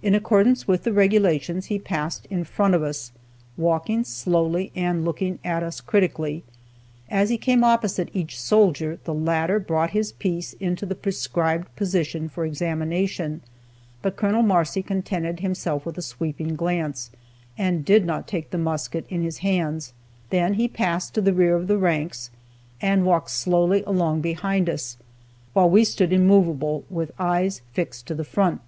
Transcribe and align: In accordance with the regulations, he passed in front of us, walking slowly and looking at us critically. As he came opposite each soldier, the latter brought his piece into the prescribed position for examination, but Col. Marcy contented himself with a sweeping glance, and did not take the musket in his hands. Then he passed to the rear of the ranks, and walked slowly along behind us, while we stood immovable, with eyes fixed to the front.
In 0.00 0.14
accordance 0.14 0.66
with 0.66 0.84
the 0.84 0.92
regulations, 0.94 1.66
he 1.66 1.78
passed 1.78 2.24
in 2.30 2.44
front 2.44 2.72
of 2.74 2.82
us, 2.82 3.12
walking 3.58 4.04
slowly 4.04 4.72
and 4.74 5.04
looking 5.04 5.38
at 5.44 5.62
us 5.62 5.82
critically. 5.82 6.44
As 7.10 7.28
he 7.28 7.36
came 7.36 7.62
opposite 7.62 8.08
each 8.14 8.40
soldier, 8.40 8.98
the 9.04 9.12
latter 9.12 9.58
brought 9.58 9.90
his 9.90 10.12
piece 10.12 10.54
into 10.54 10.86
the 10.86 10.94
prescribed 10.94 11.76
position 11.76 12.30
for 12.30 12.46
examination, 12.46 13.42
but 14.00 14.16
Col. 14.16 14.42
Marcy 14.42 14.82
contented 14.82 15.40
himself 15.40 15.84
with 15.84 15.98
a 15.98 16.00
sweeping 16.00 16.56
glance, 16.56 17.10
and 17.58 17.84
did 17.84 18.06
not 18.06 18.26
take 18.26 18.52
the 18.52 18.56
musket 18.56 19.04
in 19.10 19.20
his 19.22 19.40
hands. 19.44 19.92
Then 20.30 20.54
he 20.54 20.68
passed 20.68 21.12
to 21.12 21.20
the 21.20 21.34
rear 21.34 21.54
of 21.54 21.66
the 21.66 21.76
ranks, 21.76 22.30
and 22.80 23.04
walked 23.04 23.28
slowly 23.30 23.82
along 23.86 24.22
behind 24.22 24.70
us, 24.70 24.96
while 25.52 25.68
we 25.68 25.84
stood 25.84 26.14
immovable, 26.14 26.84
with 26.88 27.12
eyes 27.18 27.60
fixed 27.74 28.06
to 28.06 28.14
the 28.14 28.24
front. 28.24 28.62